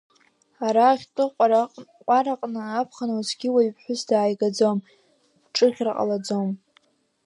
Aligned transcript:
Ара 0.67 0.85
Ахьтәы-Ҟәараҟны 0.93 2.61
аԥхын 2.65 3.09
усгьы 3.19 3.49
уаҩ 3.53 3.69
ԥҳәыс 3.75 4.01
дааигаӡом, 4.09 4.77
гәҿыӷьра 5.43 5.91
ҟалаӡом. 5.97 6.49